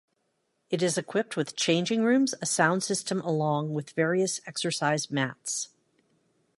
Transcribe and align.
It 0.71 0.81
is 0.81 0.97
equipped 0.97 1.37
with 1.37 1.55
changing 1.55 2.03
rooms, 2.03 2.33
a 2.41 2.47
sound 2.47 2.81
system 2.81 3.21
along 3.21 3.71
with 3.75 3.91
various 3.91 4.41
exercise 4.47 5.11
mats. 5.11 5.69